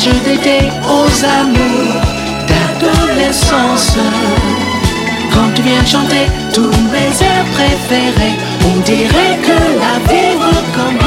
[0.00, 2.00] voyage d'été aux amours
[2.48, 3.96] d'adolescence.
[5.32, 10.99] Quand tu viens chanter tous mes airs préférés, on dirait que la vie recommence.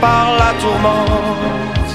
[0.00, 1.92] Par la tourmente,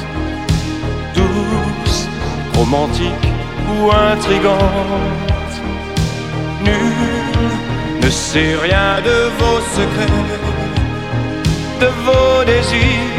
[1.16, 2.08] douce,
[2.56, 3.28] romantique
[3.70, 5.56] ou intrigante.
[6.64, 7.17] Nul
[8.08, 10.30] ne sait rien de vos secrets,
[11.82, 13.18] de vos désirs,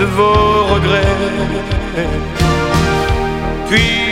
[0.00, 1.20] de vos regrets.
[3.68, 4.03] Puissance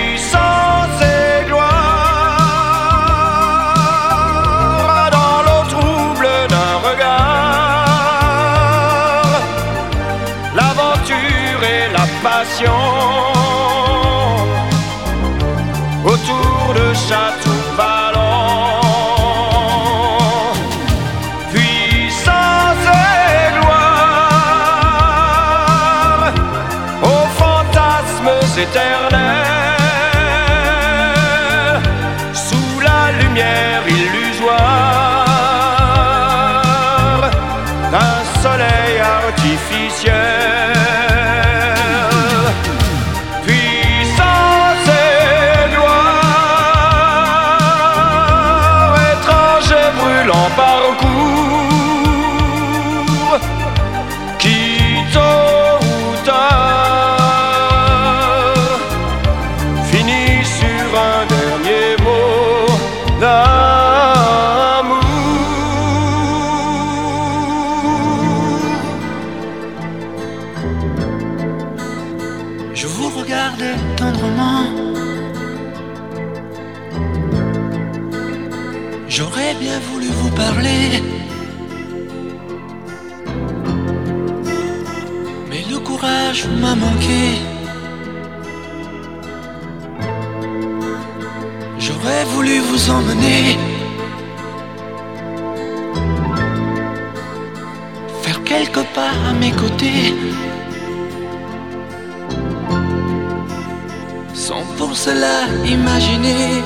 [79.15, 81.03] J'aurais bien voulu vous parler.
[85.51, 87.23] Mais le courage m'a manqué.
[91.79, 93.59] J'aurais voulu vous emmener.
[98.23, 100.15] Faire quelques pas à mes côtés.
[104.33, 106.63] Sans pour cela imaginer,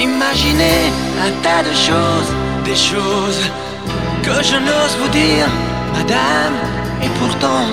[0.00, 0.80] imaginer
[1.26, 2.30] un tas de choses,
[2.64, 3.42] des choses
[4.22, 5.46] que je n'ose vous dire,
[5.96, 6.56] madame.
[7.02, 7.66] Et pourtant,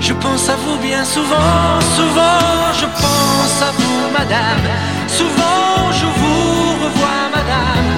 [0.00, 4.64] je pense à vous bien souvent, souvent, je pense à vous, madame.
[5.08, 7.88] Souvent, je vous revois, madame.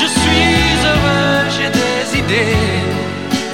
[0.00, 0.58] Je suis
[0.90, 2.56] heureux, j'ai des idées.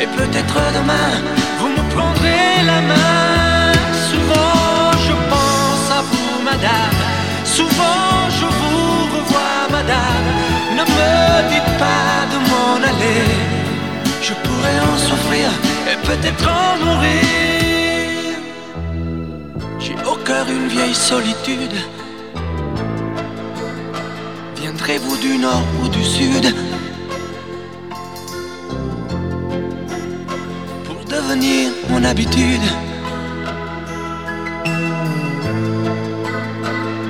[0.00, 1.10] Et peut-être demain,
[1.58, 3.72] vous me prendrez la main.
[4.10, 6.98] Souvent, je pense à vous, madame.
[7.44, 8.65] Souvent, je vous
[10.79, 13.22] ne me dites pas de m'en aller.
[14.22, 15.49] Je pourrais en souffrir
[15.90, 18.37] et peut-être en mourir.
[19.79, 21.77] J'ai au cœur une vieille solitude.
[24.61, 26.55] Viendrez-vous du nord ou du sud?
[30.85, 32.66] Pour devenir mon habitude.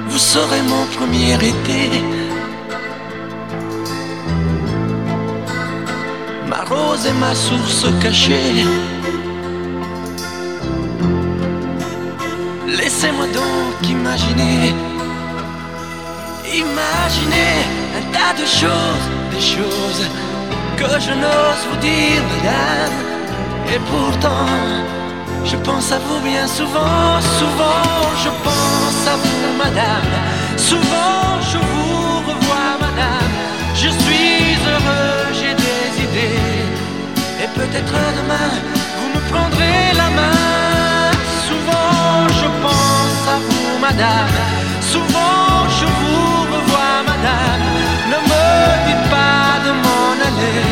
[0.09, 2.16] Vous serez mon premier été.
[6.69, 8.65] Rose et ma source cachée.
[12.67, 14.75] Laissez-moi donc imaginer.
[16.65, 17.57] Imaginez
[17.99, 20.03] un tas de choses, des choses
[20.77, 22.97] que je n'ose vous dire, madame.
[23.73, 24.49] Et pourtant,
[25.45, 27.83] je pense à vous bien souvent, souvent,
[28.25, 30.13] je pense à vous, madame.
[30.57, 33.35] Souvent, je vous revois, madame.
[33.75, 36.56] Je suis heureux, j'ai des idées.
[37.43, 38.51] Et peut-être demain,
[38.99, 41.11] vous me prendrez la main.
[41.49, 44.37] Souvent, je pense à vous, madame.
[44.81, 47.65] Souvent, je vous revois, madame.
[48.13, 48.47] Ne me
[48.87, 50.63] dites pas de m'en aller.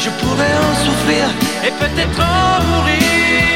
[0.00, 1.24] Je pourrais en souffrir
[1.66, 3.55] et peut-être en mourir.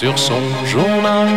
[0.00, 1.28] Sur son journal.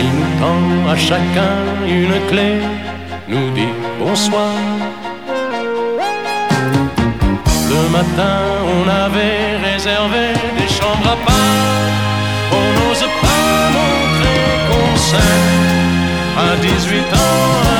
[0.00, 2.50] Il nous tend à chacun une clé,
[3.28, 4.54] nous dit bonsoir.
[7.72, 8.38] Le matin,
[8.76, 10.24] on avait réservé
[10.58, 11.92] des chambres à part.
[12.58, 15.62] On n'ose pas montrer qu'on s'aime
[16.46, 17.73] à 18 ans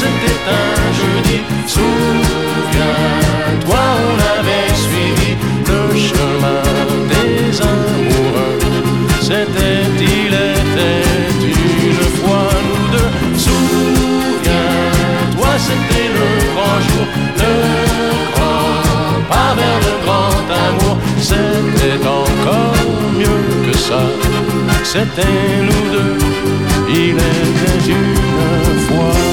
[0.00, 0.66] c'était un
[1.00, 1.38] jeudi.
[1.74, 5.30] Souviens-toi, on avait suivi
[5.70, 6.64] le chemin
[7.10, 7.38] des
[7.74, 8.58] amoureux.
[9.20, 10.32] C'était, il
[10.62, 11.06] était
[11.42, 13.10] une fois nous deux.
[13.46, 17.06] Souviens-toi, c'était le grand jour,
[17.42, 17.54] le
[18.32, 18.72] grand
[19.32, 20.96] pas vers le grand amour.
[21.30, 22.86] C'était encore
[23.18, 24.02] mieux que ça.
[24.84, 26.16] C'était nous deux,
[26.88, 29.27] il était une fois.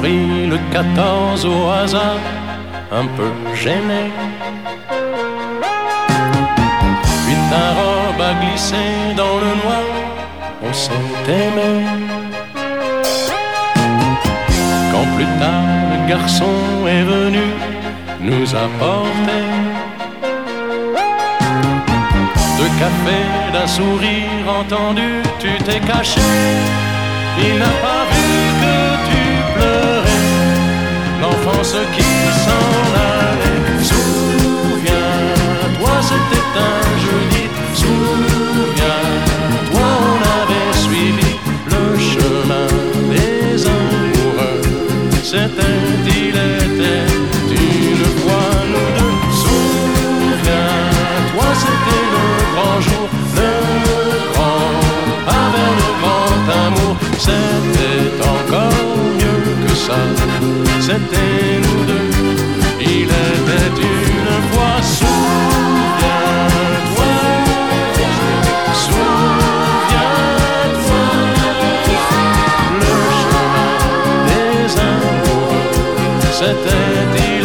[0.00, 2.20] Pris le 14 au hasard,
[2.92, 4.04] un peu gêné.
[7.24, 8.84] Puis ta robe a glissé
[9.16, 9.88] dans le noir,
[10.62, 10.92] on s'est
[11.28, 11.72] aimé.
[14.92, 16.54] Quand plus tard le garçon
[16.86, 17.46] est venu
[18.20, 19.44] nous apporter
[22.58, 26.20] deux cafés d'un sourire entendu, tu t'es caché.
[27.40, 28.57] Il n'a pas vu
[31.62, 32.12] ce qui
[32.44, 33.82] s'en allait.
[33.90, 37.44] Souviens-toi, c'était un jeudi.
[37.74, 41.30] Souviens-toi, on avait suivi
[41.74, 42.70] le chemin
[43.12, 44.62] des amoureux.
[45.22, 47.12] C'était il était
[47.50, 49.16] une fois nous deux.
[49.42, 53.06] Souviens-toi, c'était le grand jour,
[53.36, 53.52] le
[54.32, 54.72] grand
[55.42, 56.94] avec le grand amour.
[57.18, 57.77] C'était
[60.88, 62.10] c'était nous deux.
[62.80, 66.24] Il était une fois souviens-toi,
[68.84, 70.14] souviens-toi,
[72.80, 73.72] le chemin
[74.28, 75.60] des amours,
[76.32, 77.37] c'était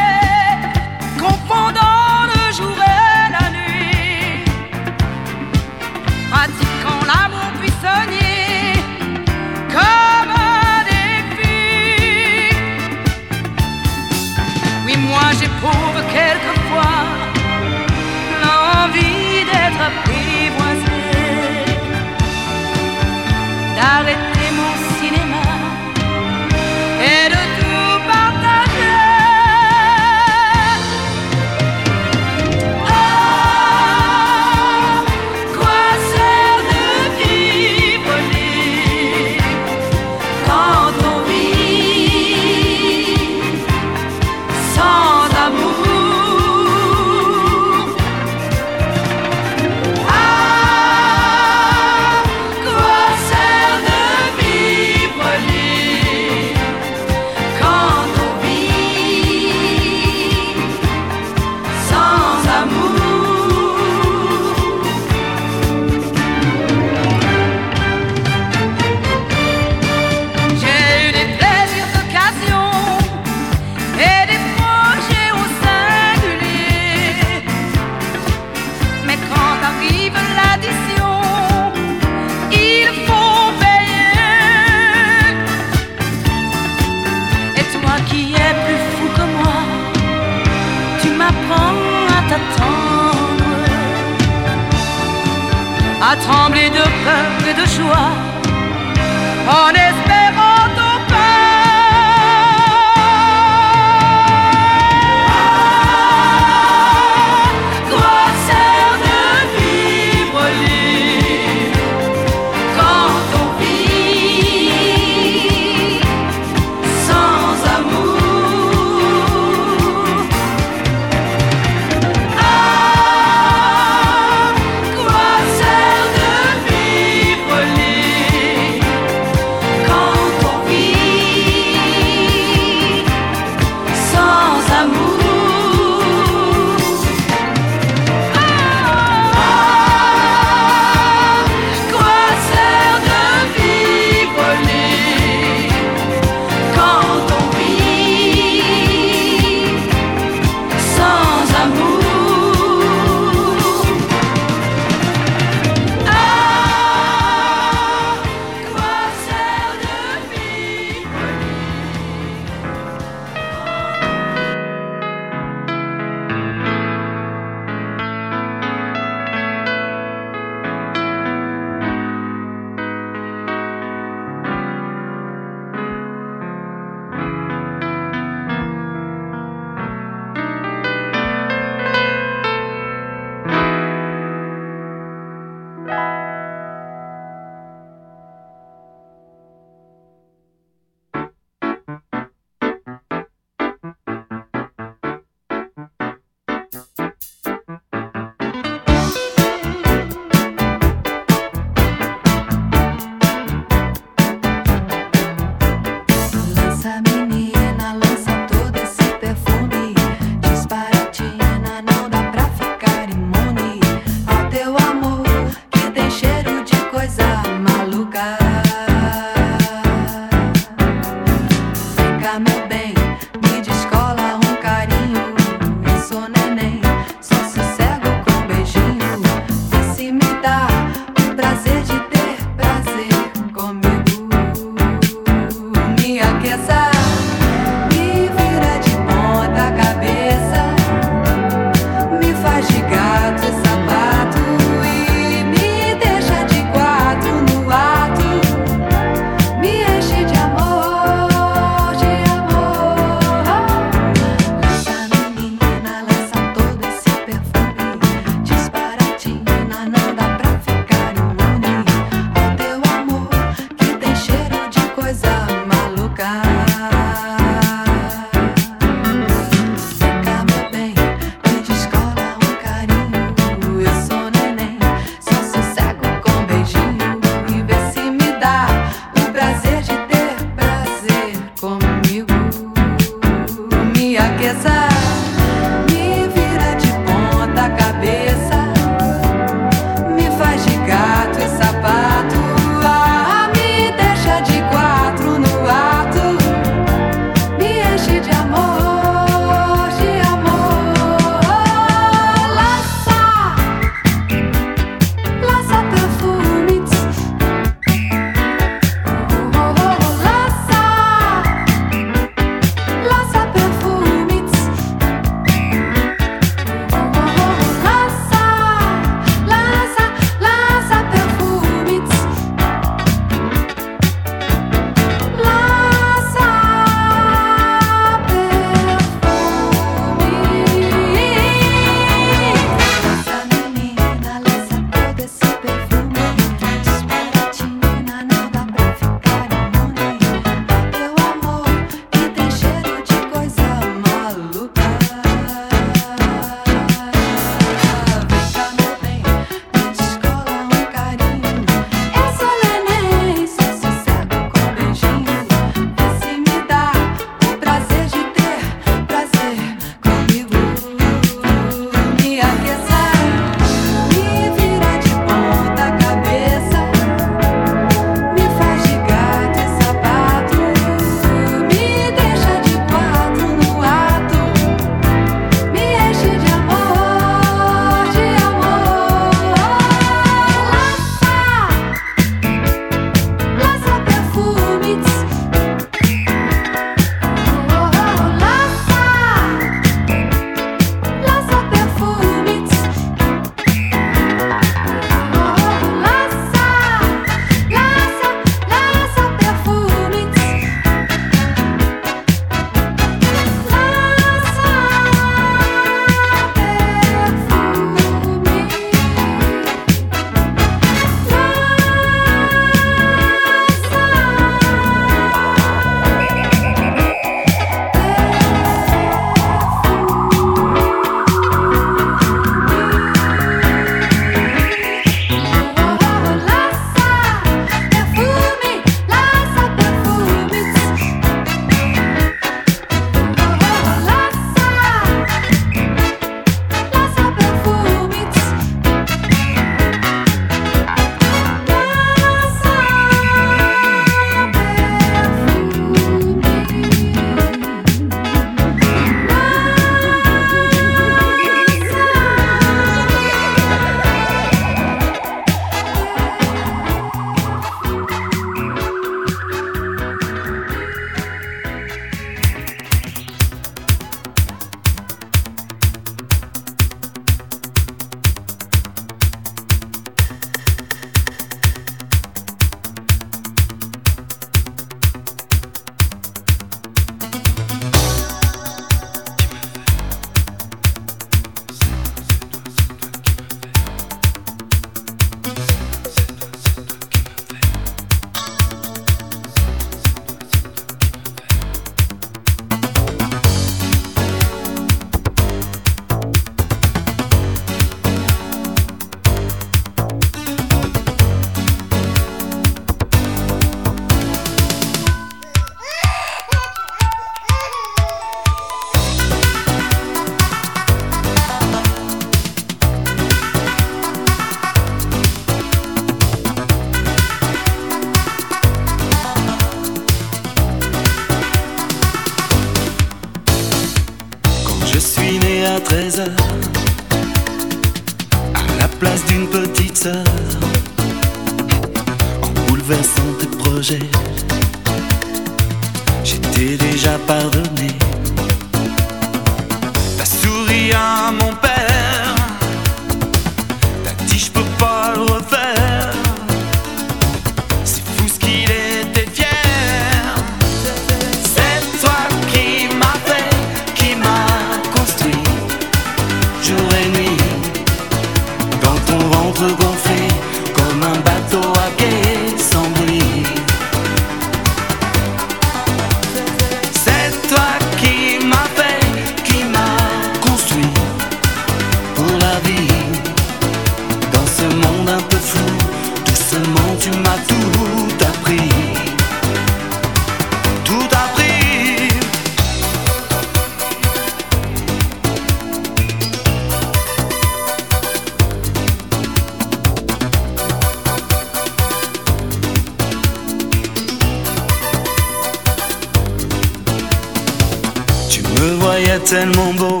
[598.62, 600.00] me voyais tellement beau.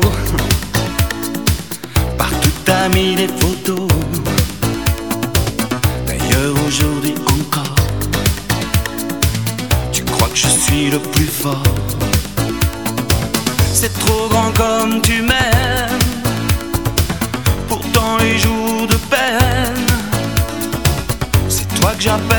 [2.16, 3.88] Partout t'as mis des photos.
[6.06, 7.76] D'ailleurs aujourd'hui encore,
[9.92, 11.62] tu crois que je suis le plus fort.
[13.74, 16.08] C'est trop grand comme tu m'aimes.
[17.68, 19.86] Pourtant les jours de peine,
[21.48, 22.31] c'est toi que j'appelle.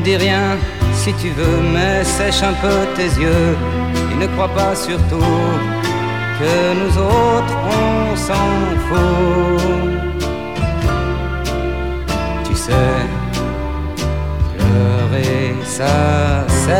[0.00, 0.56] dis rien
[0.92, 3.56] si tu veux, mais sèche un peu tes yeux
[4.12, 5.34] et ne crois pas surtout
[6.38, 8.50] que nous autres on s'en
[8.86, 9.62] fout.
[12.44, 12.96] Tu sais,
[14.56, 16.76] pleurer ça sert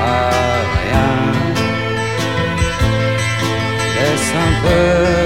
[0.00, 0.30] à
[0.80, 1.10] rien.
[3.96, 5.19] Laisse un peu.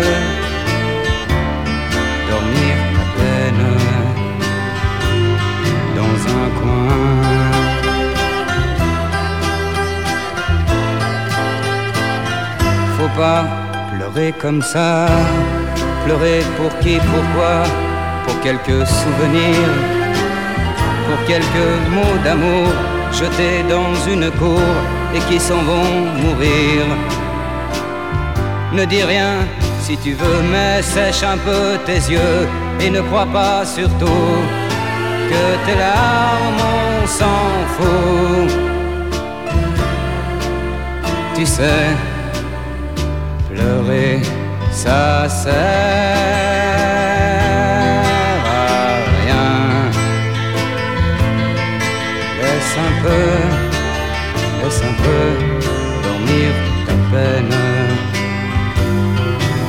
[14.14, 15.06] Pleurer comme ça,
[16.04, 17.64] pleurer pour qui, pourquoi,
[18.24, 20.04] pour quelques souvenirs
[21.06, 22.68] pour quelques mots d'amour
[23.12, 24.60] jetés dans une cour
[25.14, 26.86] et qui s'en vont mourir.
[28.72, 29.46] Ne dis rien
[29.80, 32.48] si tu veux, mais sèche un peu tes yeux
[32.80, 34.34] et ne crois pas surtout
[35.30, 36.62] que tes larmes,
[37.02, 37.44] on s'en
[37.74, 38.58] fout.
[41.36, 41.88] Tu sais,
[43.64, 44.20] pleurer,
[44.70, 46.34] ça sert.
[52.76, 53.24] un peu,
[54.60, 55.24] laisse un peu
[56.02, 56.50] dormir
[56.86, 57.54] ta peine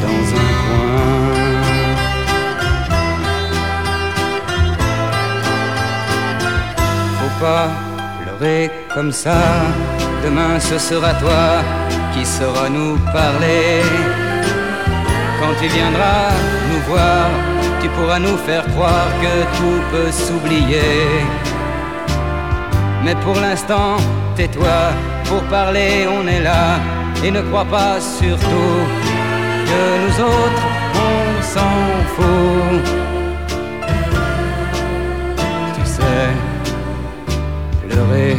[0.02, 0.96] dans un coin.
[7.20, 7.68] Faut pas
[8.24, 9.40] pleurer comme ça,
[10.24, 11.85] demain ce sera toi
[12.16, 13.84] qui saura nous parler.
[15.40, 16.32] Quand tu viendras
[16.72, 17.30] nous voir,
[17.82, 21.26] tu pourras nous faire croire que tout peut s'oublier
[23.06, 23.98] mais pour l'instant,
[24.36, 24.92] tais-toi,
[25.26, 26.80] pour parler on est là.
[27.24, 28.78] Et ne crois pas surtout
[29.70, 30.68] que nous autres,
[31.08, 31.78] on s'en
[32.16, 32.84] fout.
[35.76, 36.28] Tu sais,
[37.88, 38.38] pleurer,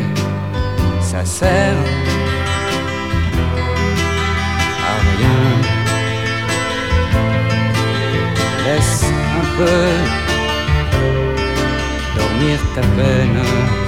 [1.00, 1.76] ça sert
[8.66, 9.78] Laisse un peu
[12.16, 13.86] dormir ta peine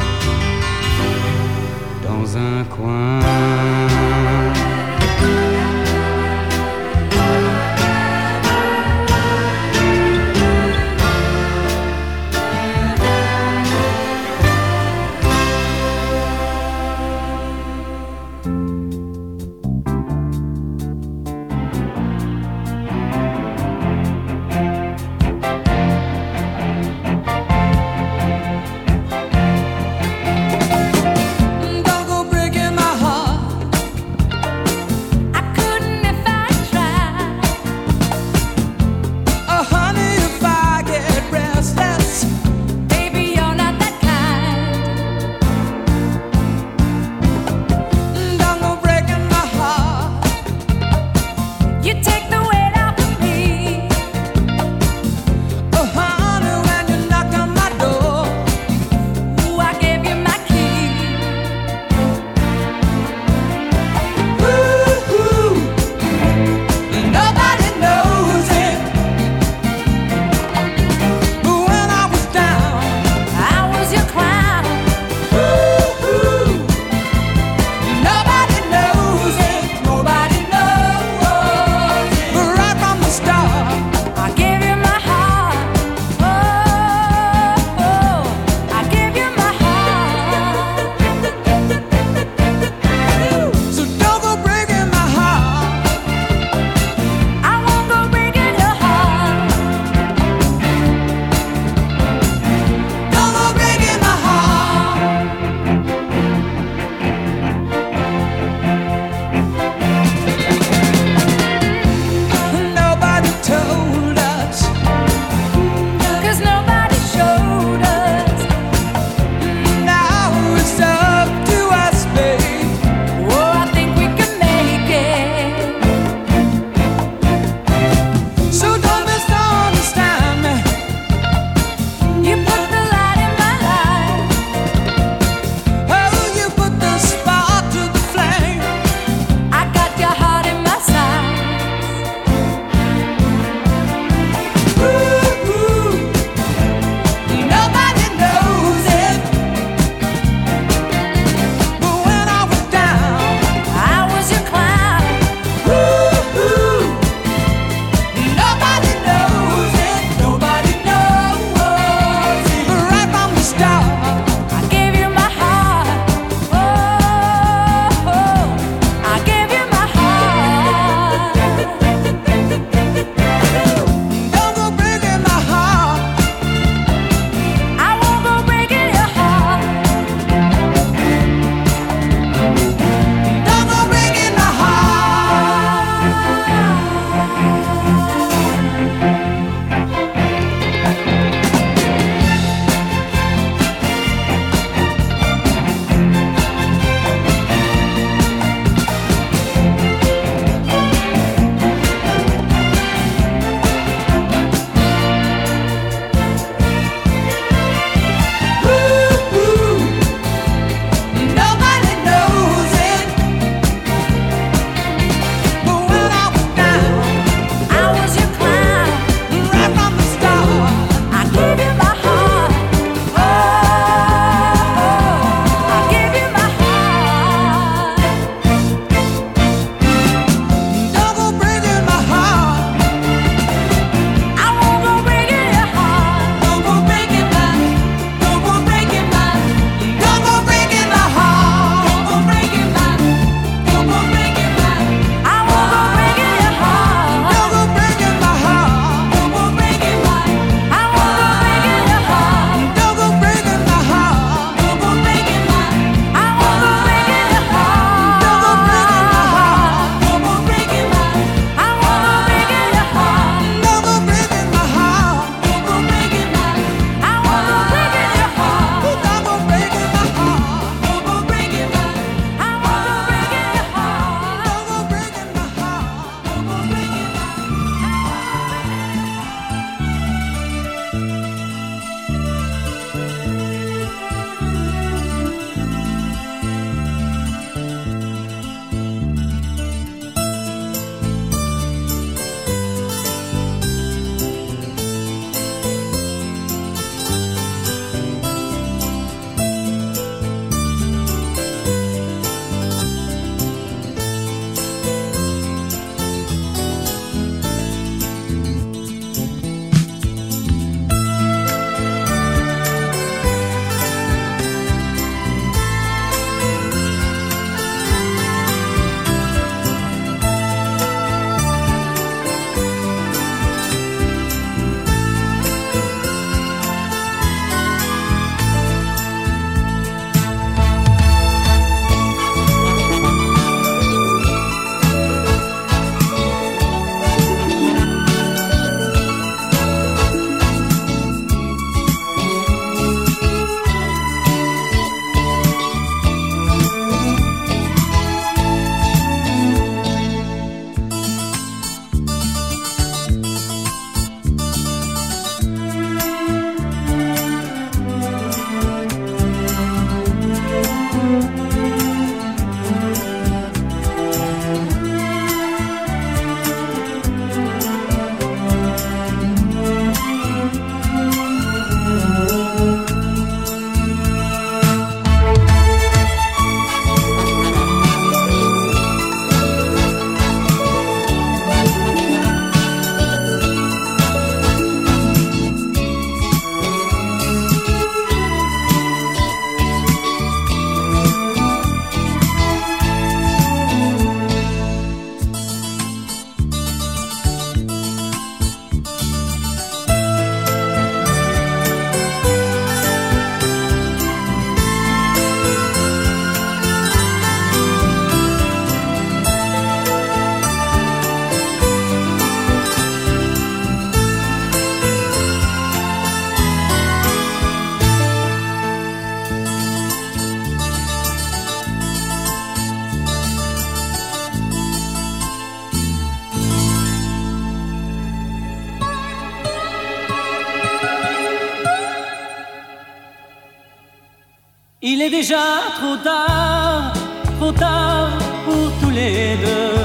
[435.28, 436.92] déjà trop tard,
[437.38, 438.08] trop tard
[438.46, 439.76] pour tous les deux.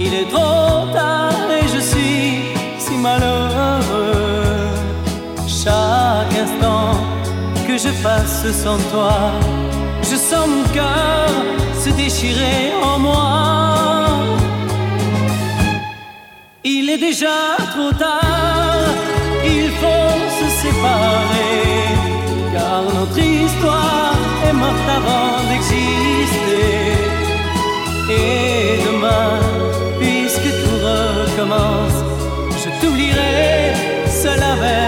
[0.00, 2.30] Il est trop tard et je suis
[2.78, 4.70] si malheureux.
[5.46, 6.96] Chaque instant
[7.66, 9.16] que je passe sans toi,
[10.02, 11.28] je sens mon cœur
[11.82, 14.06] se déchirer en moi.
[16.64, 17.38] Il est déjà
[17.74, 18.94] trop tard,
[19.44, 21.84] il faut se séparer,
[22.54, 24.13] car notre histoire
[24.98, 26.96] avant d'exister.
[28.10, 29.40] Et demain,
[30.00, 31.98] puisque tout recommence,
[32.62, 33.72] je t'oublierai
[34.22, 34.83] seul avec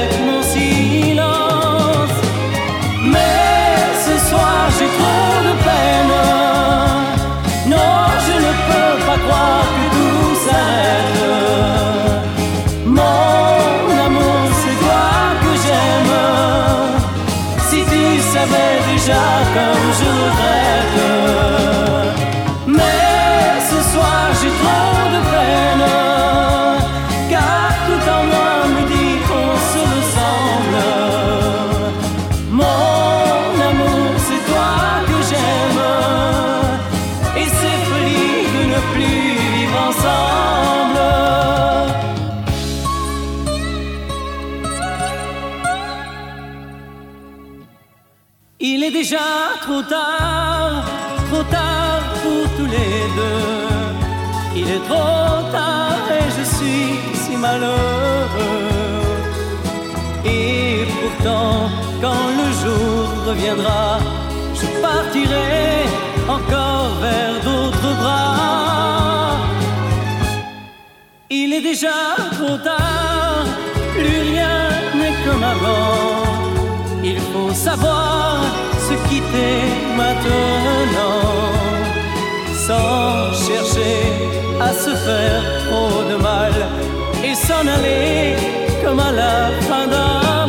[63.27, 63.99] reviendra,
[64.55, 65.85] je partirai
[66.29, 69.37] encore vers d'autres bras.
[71.31, 71.99] Il est déjà
[72.37, 73.45] trop tard,
[73.95, 74.59] plus rien
[74.99, 76.23] n'est comme avant.
[77.03, 78.39] Il faut savoir
[78.89, 79.57] se quitter
[79.97, 81.23] maintenant,
[82.67, 83.97] sans chercher
[84.61, 86.55] à se faire trop de mal
[87.25, 88.37] et s'en aller
[88.85, 90.46] comme à la fin d'un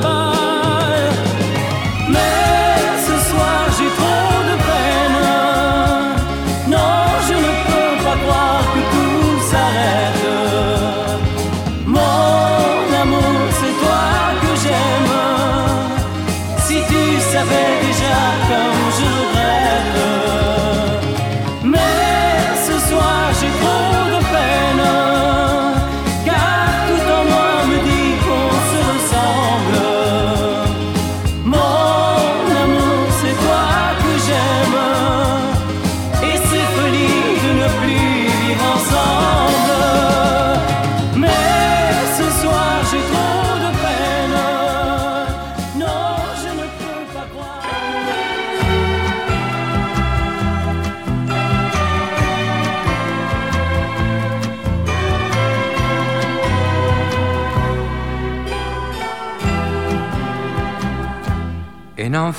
[17.37, 18.17] savais déjà
[18.49, 20.16] comme je regrette.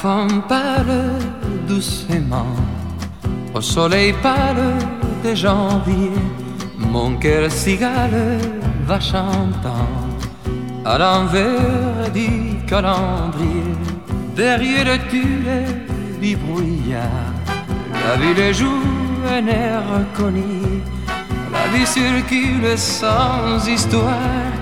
[0.00, 1.10] Enfant parle
[1.66, 2.54] doucement
[3.52, 4.76] au soleil pâle
[5.24, 6.12] de janvier.
[6.78, 8.38] Mon cœur cigale
[8.86, 9.90] va chantant
[10.84, 12.30] à l'envers du
[12.68, 13.74] calendrier.
[14.36, 15.64] Derrière le tulle
[16.22, 17.34] du brouillard,
[18.04, 18.84] la ville joue
[19.28, 19.82] un air
[20.16, 20.80] connu.
[21.50, 24.52] La vie circule sans histoire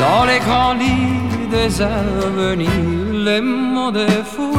[0.00, 2.70] dans les grands lits des avenirs.
[3.12, 4.50] Le monde est fou,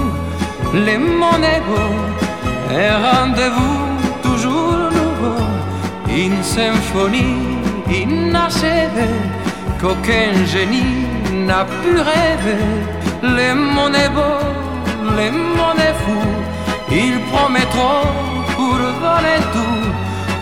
[0.74, 1.92] le monde est beau,
[2.72, 3.80] un rendez-vous
[4.24, 5.44] toujours nouveau,
[6.10, 7.58] une symphonie
[7.90, 9.20] inachevée
[9.80, 11.06] qu'aucun génie
[11.46, 12.64] n'a pu rêver.
[13.22, 14.40] Le monde est beau,
[15.20, 16.22] le monde est fou,
[16.90, 18.08] il promet trop
[18.56, 19.88] pour voler tout.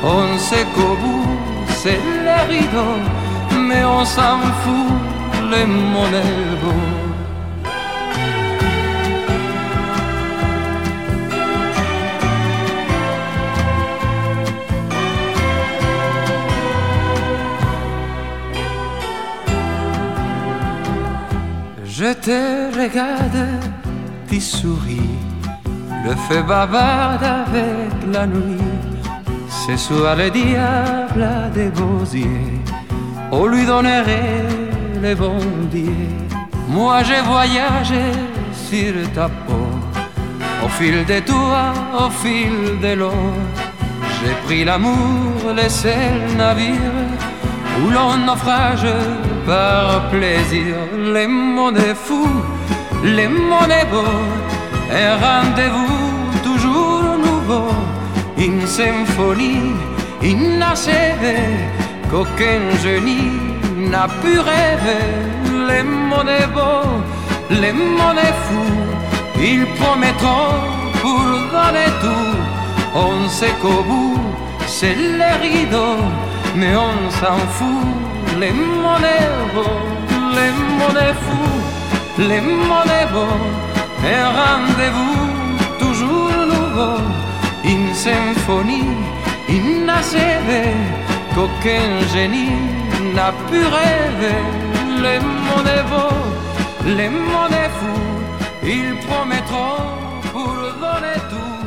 [0.03, 1.27] On sait qu'au bout
[1.82, 2.93] c'est le rideau,
[3.67, 4.93] mais on s'en fout,
[5.49, 6.99] le monde est
[22.02, 23.45] Je te regarde,
[24.30, 25.18] tu souris,
[26.06, 28.64] le feu bavarde avec la nuit.
[29.50, 32.62] Ce soir le diable a des beaux yeux,
[33.34, 34.47] on lui donnerait
[35.02, 36.16] les bons dieux.
[36.70, 38.06] Moi j'ai voyagé
[38.54, 39.68] sur ta peau,
[40.64, 43.26] au fil des toits, au fil de l'eau.
[44.22, 47.12] J'ai pris l'amour, les seuls navires
[47.84, 48.88] où l'on naufrage
[49.50, 50.76] par plaisir.
[51.16, 52.26] Le monde est fou,
[53.04, 54.14] le monde est beau,
[55.04, 56.10] un rendez-vous
[58.39, 59.74] une symphonie
[60.24, 61.50] inachevée
[62.10, 63.32] qu'aucun génie
[63.91, 65.06] n'a pu rêver.
[65.68, 66.95] Les monnaies beaux,
[67.50, 68.80] les monnaies fous,
[69.39, 70.54] ils promettront
[71.02, 71.22] pour
[71.56, 72.38] donner tout.
[72.95, 74.20] On sait qu'au bout,
[74.68, 76.04] c'est les rideaux,
[76.56, 77.99] mais on s'en fout.
[78.40, 78.54] Les
[79.54, 79.82] beaux,
[80.38, 81.62] les monnaies fous,
[82.18, 83.44] les monnaies beaux,
[84.16, 86.96] un rendez-vous toujours nouveau,
[87.66, 88.96] une symphonie
[89.50, 90.74] inachevée
[91.36, 92.62] qu'aucun génie
[93.14, 94.40] n'a pu rêver.
[95.04, 95.86] Les monnaies
[96.86, 98.08] les monnaies fous,
[98.64, 99.84] ils promettront
[100.32, 101.66] pour donner tout.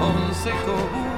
[0.00, 1.17] On sait qu'au bout,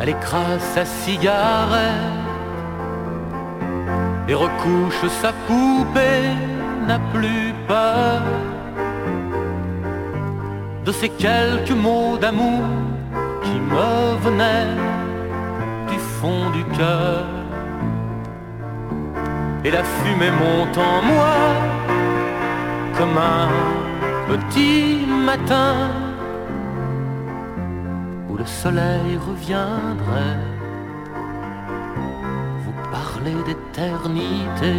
[0.00, 2.16] Elle écrase sa cigarette
[4.28, 6.28] et recouche sa poupée,
[6.86, 8.22] n'a plus peur
[10.84, 12.62] de ces quelques mots d'amour
[13.42, 14.76] qui me venaient
[15.88, 17.24] du fond du cœur.
[19.64, 21.34] Et la fumée monte en moi
[22.98, 23.48] comme un
[24.28, 26.05] petit matin
[28.46, 30.44] le soleil reviendrait
[32.62, 34.74] vous parler d'éternité.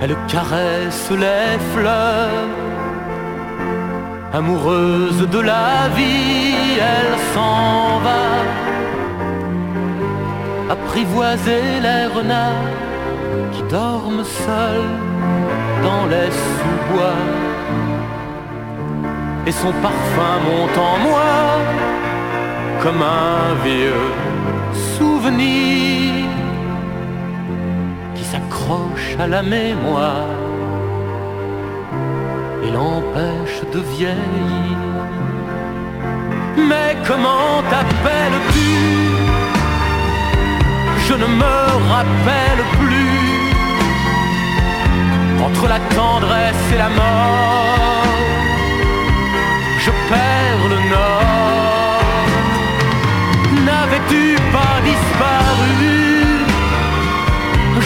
[0.00, 2.48] Elle caresse les fleurs,
[4.32, 8.24] amoureuse de la vie, elle s'en va.
[10.74, 12.72] Apprivoiser les renards
[13.52, 14.96] qui dorment seuls
[15.86, 17.51] dans les sous-bois
[19.46, 21.32] et son parfum monte en moi
[22.82, 24.10] comme un vieux
[24.96, 26.26] souvenir
[28.14, 30.38] qui s'accroche à la mémoire
[32.64, 34.78] et l'empêche de vieillir.
[36.56, 38.72] Mais comment t'appelles-tu?
[41.08, 41.56] Je ne me
[41.94, 43.22] rappelle plus
[45.44, 48.01] entre la tendresse et la mort
[50.12, 52.26] perds le nord.
[53.66, 54.24] N'avais-tu
[54.56, 55.92] pas disparu?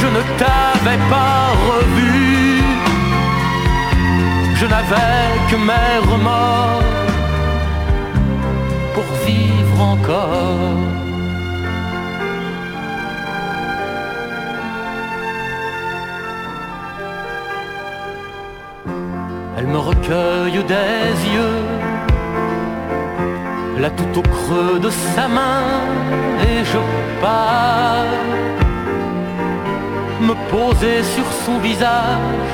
[0.00, 2.16] Je ne t'avais pas revu.
[4.60, 6.82] Je n'avais que mes remords
[8.94, 10.96] pour vivre encore.
[19.58, 21.62] Elle me recueille des yeux,
[23.78, 25.62] là tout au creux de sa main,
[26.48, 26.78] et je
[27.20, 28.04] pars
[30.20, 32.50] me poser sur son visage.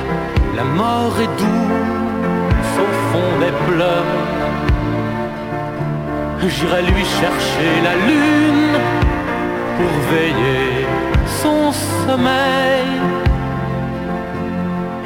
[0.55, 4.21] La mort est douce au fond des pleurs.
[6.45, 8.77] J'irai lui chercher la lune
[9.77, 10.85] pour veiller
[11.41, 11.71] son
[12.05, 12.93] sommeil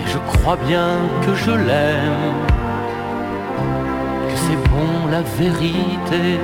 [0.07, 0.89] je crois bien
[1.25, 2.33] que je l'aime,
[5.11, 6.39] la vérité.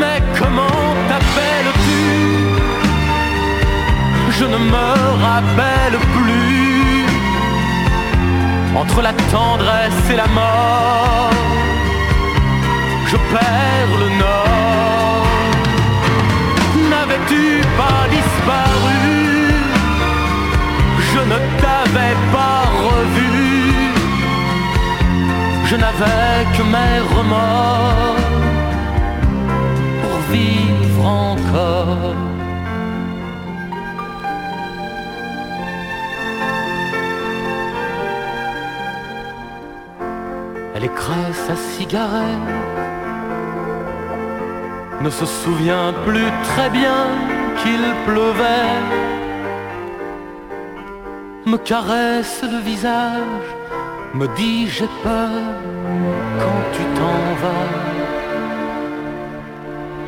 [0.00, 2.04] Mais comment t'appelles-tu?
[4.38, 4.88] Je ne me
[5.26, 7.06] rappelle plus.
[8.76, 11.30] Entre la tendresse et la mort,
[13.10, 15.26] je perds le nord.
[16.90, 19.02] N'avais-tu pas disparu?
[21.12, 23.35] Je ne t'avais pas revu.
[25.68, 28.16] Je n'avais que mes remords
[30.02, 32.14] pour vivre encore.
[40.74, 42.52] Elle écrase sa cigarette,
[45.00, 47.00] ne se souvient plus très bien
[47.62, 49.16] qu'il pleuvait
[51.46, 53.55] me caresse le visage,
[54.16, 55.42] me dit j'ai peur
[56.40, 57.74] quand tu t'en vas.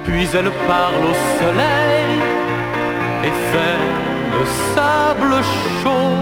[0.04, 2.10] Puis elle parle au soleil
[3.26, 3.84] et fait
[4.34, 4.44] le
[4.74, 5.34] sable
[5.80, 6.20] chaud.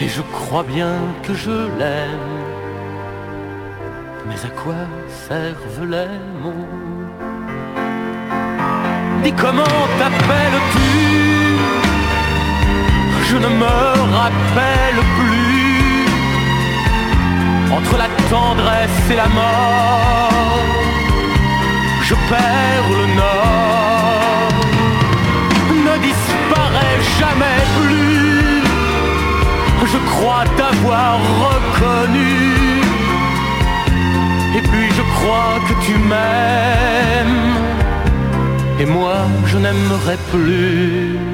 [0.00, 2.32] Et je crois bien que je l'aime.
[4.26, 4.82] Mais à quoi
[5.26, 6.68] servent les mots?
[9.22, 10.92] Dis comment t'appelles-tu?
[13.28, 13.74] Je ne me
[14.18, 15.41] rappelle plus
[17.76, 20.32] entre la tendresse et la mort,
[22.02, 24.52] je perds le nord.
[25.86, 28.62] Ne disparais jamais plus,
[29.92, 32.82] je crois t'avoir reconnu.
[34.56, 37.54] Et puis je crois que tu m'aimes,
[38.80, 39.16] et moi
[39.46, 41.31] je n'aimerais plus.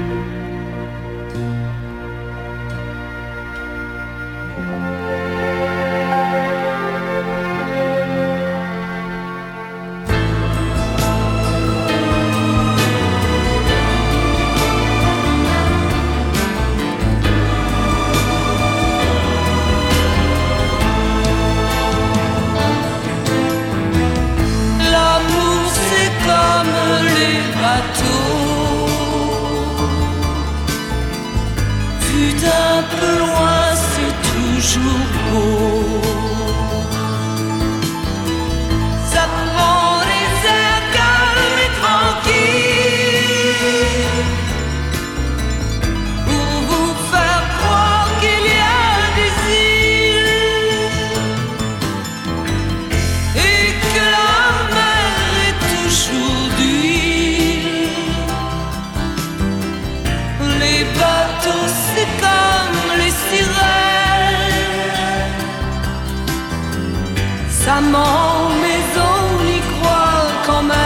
[68.63, 70.79] mais on y croit quand même.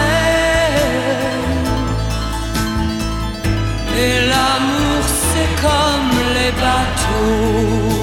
[4.04, 8.01] Et l'amour, c'est comme les bateaux.